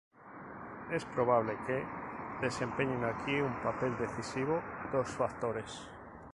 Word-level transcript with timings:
Es 0.91 1.05
probable 1.05 1.55
que 1.67 1.83
desempeñen 2.45 3.03
aquí 3.05 3.35
un 3.39 3.53
papel 3.61 3.95
decisivo 3.99 4.55
dos 4.91 5.07
factores. 5.19 5.71